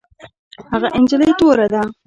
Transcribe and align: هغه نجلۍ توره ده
هغه 0.71 0.87
نجلۍ 1.01 1.29
توره 1.39 1.67
ده 1.73 1.81